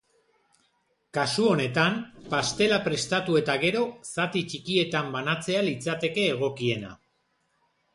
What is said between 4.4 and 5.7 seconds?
txikietan banatzea